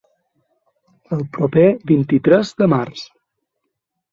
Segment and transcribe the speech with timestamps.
[1.17, 3.05] El proper vint-i-tres de març.